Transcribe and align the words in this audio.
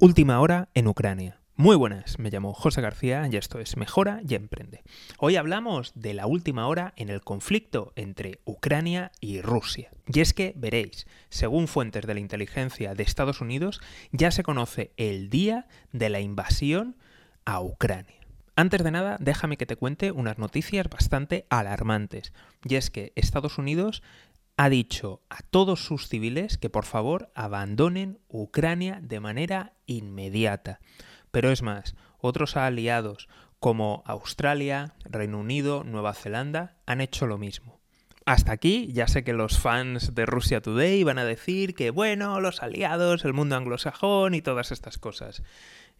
Última 0.00 0.38
hora 0.38 0.68
en 0.74 0.86
Ucrania. 0.86 1.40
Muy 1.56 1.74
buenas, 1.74 2.20
me 2.20 2.30
llamo 2.30 2.54
José 2.54 2.80
García 2.80 3.28
y 3.28 3.36
esto 3.36 3.58
es 3.58 3.76
Mejora 3.76 4.20
y 4.24 4.36
Emprende. 4.36 4.84
Hoy 5.18 5.34
hablamos 5.34 5.90
de 5.96 6.14
la 6.14 6.28
última 6.28 6.68
hora 6.68 6.92
en 6.94 7.08
el 7.08 7.20
conflicto 7.20 7.92
entre 7.96 8.38
Ucrania 8.44 9.10
y 9.20 9.40
Rusia. 9.40 9.90
Y 10.06 10.20
es 10.20 10.34
que, 10.34 10.54
veréis, 10.54 11.08
según 11.30 11.66
fuentes 11.66 12.06
de 12.06 12.14
la 12.14 12.20
inteligencia 12.20 12.94
de 12.94 13.02
Estados 13.02 13.40
Unidos, 13.40 13.80
ya 14.12 14.30
se 14.30 14.44
conoce 14.44 14.92
el 14.96 15.30
día 15.30 15.66
de 15.90 16.10
la 16.10 16.20
invasión 16.20 16.94
a 17.44 17.60
Ucrania. 17.60 18.20
Antes 18.54 18.84
de 18.84 18.92
nada, 18.92 19.16
déjame 19.18 19.56
que 19.56 19.66
te 19.66 19.74
cuente 19.74 20.12
unas 20.12 20.38
noticias 20.38 20.88
bastante 20.88 21.44
alarmantes. 21.50 22.32
Y 22.62 22.76
es 22.76 22.90
que 22.90 23.12
Estados 23.16 23.58
Unidos 23.58 24.04
ha 24.58 24.68
dicho 24.68 25.22
a 25.30 25.40
todos 25.42 25.84
sus 25.84 26.08
civiles 26.08 26.58
que 26.58 26.68
por 26.68 26.84
favor 26.84 27.30
abandonen 27.36 28.18
Ucrania 28.28 28.98
de 29.00 29.20
manera 29.20 29.72
inmediata. 29.86 30.80
Pero 31.30 31.52
es 31.52 31.62
más, 31.62 31.94
otros 32.18 32.56
aliados 32.56 33.28
como 33.60 34.02
Australia, 34.04 34.94
Reino 35.04 35.38
Unido, 35.38 35.84
Nueva 35.84 36.12
Zelanda 36.12 36.76
han 36.86 37.00
hecho 37.00 37.28
lo 37.28 37.38
mismo. 37.38 37.78
Hasta 38.26 38.50
aquí 38.50 38.90
ya 38.92 39.06
sé 39.06 39.22
que 39.22 39.32
los 39.32 39.60
fans 39.60 40.16
de 40.16 40.26
Russia 40.26 40.60
Today 40.60 41.04
van 41.04 41.18
a 41.18 41.24
decir 41.24 41.76
que 41.76 41.90
bueno, 41.90 42.40
los 42.40 42.60
aliados, 42.60 43.24
el 43.24 43.34
mundo 43.34 43.54
anglosajón 43.54 44.34
y 44.34 44.42
todas 44.42 44.72
estas 44.72 44.98
cosas. 44.98 45.44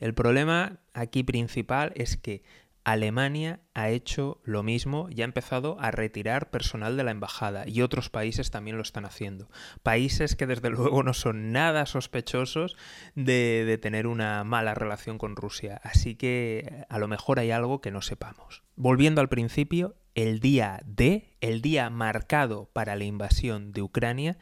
El 0.01 0.15
problema 0.15 0.79
aquí 0.95 1.23
principal 1.23 1.93
es 1.95 2.17
que 2.17 2.43
Alemania 2.85 3.61
ha 3.75 3.91
hecho 3.91 4.41
lo 4.45 4.63
mismo 4.63 5.09
y 5.11 5.23
ha 5.23 5.25
empezado 5.25 5.77
a 5.81 5.91
retirar 5.91 6.51
personal 6.51 6.97
de 6.97 7.05
la 7.05 7.11
embajada 7.11 7.69
y 7.69 7.83
otros 7.83 8.11
países 8.11 8.51
también 8.51 8.77
lo 8.77 8.83
están 8.83 9.05
haciendo. 9.05 9.51
Países 9.83 10.37
que 10.37 10.47
desde 10.47 10.71
luego 10.71 11.03
no 11.03 11.15
son 11.15 11.53
nada 11.53 11.87
sospechosos 11.87 12.77
de, 13.15 13.79
tener 13.83 14.07
una 14.07 14.43
mala 14.45 14.75
relación 14.75 15.19
con 15.19 15.37
Rusia. 15.37 15.81
Así 15.85 16.15
que 16.15 16.85
a 16.89 16.99
lo 16.99 17.09
mejor 17.09 17.39
hay 17.39 17.51
algo 17.51 17.81
que 17.81 17.91
no 17.91 18.03
sepamos. 18.03 18.65
Volviendo 18.75 19.21
al 19.21 19.29
principio, 19.29 19.97
el 20.15 20.41
día 20.41 20.81
D, 20.85 21.37
el 21.41 21.63
día 21.63 21.91
marcado 21.91 22.71
para 22.73 22.97
la 22.97 23.05
invasión 23.05 23.73
de 23.73 23.83
Ucrania, 23.83 24.39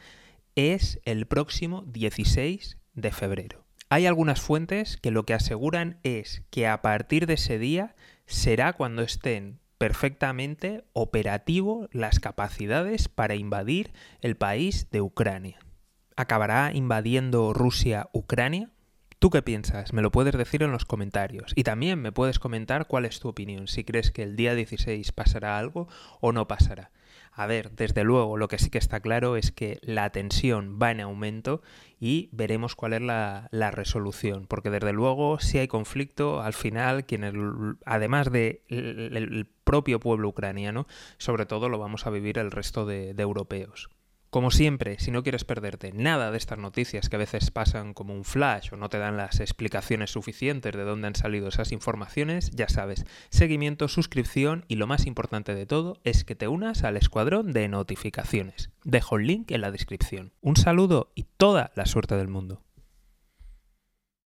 es 0.55 1.00
el 1.05 1.27
próximo 1.27 1.83
16 1.87 2.78
de 2.95 3.12
febrero. 3.12 3.66
Hay 3.89 4.06
algunas 4.06 4.41
fuentes 4.41 4.97
que 4.97 5.12
lo 5.12 5.25
que 5.25 5.34
aseguran 5.34 6.01
es 6.03 6.42
que 6.51 6.67
a 6.67 6.83
partir 6.83 7.27
de 7.27 7.34
ese 7.34 7.59
día 7.59 7.95
será 8.27 8.73
cuando 8.73 9.03
estén 9.03 9.61
perfectamente 9.78 10.84
operativo 10.93 11.89
las 11.93 12.19
capacidades 12.19 13.09
para 13.09 13.37
invadir 13.37 13.93
el 14.20 14.37
país 14.37 14.91
de 14.91 15.03
Ucrania. 15.03 15.59
¿Acabará 16.17 16.73
invadiendo 16.75 17.53
Rusia 17.53 18.09
Ucrania? 18.12 18.70
¿Tú 19.19 19.31
qué 19.31 19.41
piensas? 19.41 19.95
Me 19.95 20.03
lo 20.03 20.12
puedes 20.12 20.36
decir 20.36 20.62
en 20.62 20.72
los 20.72 20.84
comentarios. 20.84 21.53
Y 21.55 21.64
también 21.64 22.00
me 22.03 22.12
puedes 22.12 22.39
comentar 22.39 22.86
cuál 22.86 23.06
es 23.06 23.19
tu 23.19 23.28
opinión, 23.28 23.67
si 23.67 23.83
crees 23.83 24.11
que 24.11 24.22
el 24.22 24.36
día 24.36 24.55
16 24.55 25.11
pasará 25.12 25.59
algo 25.59 25.89
o 26.20 26.33
no 26.33 26.47
pasará. 26.47 26.91
A 27.33 27.47
ver, 27.47 27.70
desde 27.72 28.05
luego, 28.05 28.37
lo 28.37 28.48
que 28.48 28.59
sí 28.59 28.70
que 28.70 28.78
está 28.78 29.00
claro 29.00 29.37
es 29.37 29.53
que 29.53 29.78
la 29.83 30.11
tensión 30.11 30.78
va 30.81 30.91
en 30.91 31.00
aumento 31.00 31.62
y 31.98 32.28
veremos 32.33 32.75
cuál 32.75 32.92
es 32.92 33.03
la, 33.03 33.70
resolución. 33.72 34.47
Porque 34.47 34.70
desde 34.70 34.92
luego, 34.92 35.39
si 35.39 35.59
hay 35.59 35.69
conflicto, 35.69 36.42
al 36.42 36.55
final, 36.55 37.06
quienes, 37.06 37.34
además 37.84 38.31
del 38.31 38.61
de 38.69 39.09
el 39.09 39.48
propio 39.64 39.98
pueblo 39.98 40.28
ucraniano, 40.28 40.87
sobre 41.19 41.47
todo 41.47 41.69
lo 41.69 41.78
vamos 41.78 42.06
a 42.06 42.11
vivir 42.11 42.39
el 42.39 42.50
resto 42.50 42.87
de 42.87 43.11
europeos. 43.19 43.91
Como 44.37 44.51
siempre, 44.51 44.98
si 44.98 45.11
no 45.11 45.23
quieres 45.23 45.45
perderte 45.45 45.92
nada 45.95 46.31
de 46.31 46.37
estas 46.37 46.59
noticias 46.59 47.09
que 47.09 47.17
a 47.17 47.19
veces 47.19 47.51
pasan 47.51 47.95
como 47.95 48.12
un 48.12 48.23
flash 48.23 48.69
o 48.70 48.77
no 48.77 48.91
te 48.91 48.98
dan 48.98 49.17
las 49.17 49.41
explicaciones 49.41 50.11
suficientes 50.11 50.77
de 50.77 50.83
dónde 50.84 51.06
han 51.06 51.15
salido 51.15 51.48
esas 51.48 51.73
informaciones, 51.73 52.51
ya 52.51 52.69
sabes, 52.69 53.06
seguimiento, 53.31 53.89
suscripción 53.89 54.67
y 54.69 54.75
lo 54.75 54.87
más 54.87 55.06
importante 55.06 55.55
de 55.55 55.65
todo 55.65 55.97
es 56.05 56.25
que 56.25 56.34
te 56.34 56.48
unas 56.48 56.84
al 56.84 56.98
escuadrón 56.98 57.55
de 57.55 57.66
notificaciones. 57.69 58.69
Dejo 58.84 59.16
el 59.16 59.27
link 59.27 59.53
en 59.53 59.62
la 59.62 59.71
descripción. 59.71 60.34
Un 60.43 60.56
saludo 60.56 61.12
y 61.15 61.22
toda 61.39 61.72
la 61.75 61.87
suerte 61.87 62.15
del 62.15 62.28
mundo. 62.28 62.66